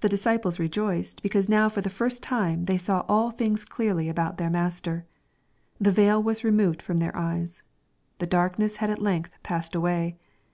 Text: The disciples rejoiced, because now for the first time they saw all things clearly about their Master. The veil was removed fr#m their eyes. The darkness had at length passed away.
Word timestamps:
The 0.00 0.08
disciples 0.08 0.58
rejoiced, 0.58 1.22
because 1.22 1.48
now 1.48 1.68
for 1.68 1.82
the 1.82 1.88
first 1.88 2.20
time 2.20 2.64
they 2.64 2.76
saw 2.76 3.04
all 3.08 3.30
things 3.30 3.64
clearly 3.64 4.08
about 4.08 4.36
their 4.36 4.50
Master. 4.50 5.06
The 5.80 5.92
veil 5.92 6.20
was 6.20 6.42
removed 6.42 6.82
fr#m 6.82 6.98
their 6.98 7.16
eyes. 7.16 7.62
The 8.18 8.26
darkness 8.26 8.78
had 8.78 8.90
at 8.90 9.00
length 9.00 9.38
passed 9.44 9.76
away. 9.76 10.16